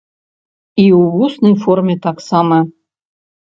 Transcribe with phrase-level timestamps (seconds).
[0.83, 2.57] І ў вуснай форме таксама.